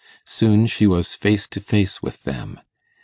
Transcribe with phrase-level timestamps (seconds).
[0.25, 2.59] Soon she was face to face with them.